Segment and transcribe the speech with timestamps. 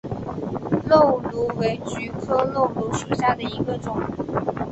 [0.89, 4.01] 漏芦为菊科漏芦属下的一个种。